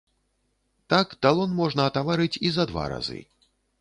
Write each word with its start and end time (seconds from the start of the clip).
Так 0.93 1.07
талон 1.25 1.53
можна 1.61 1.85
атаварыць 1.91 2.41
і 2.49 2.53
за 2.57 2.63
два 2.73 2.87
разы. 2.95 3.21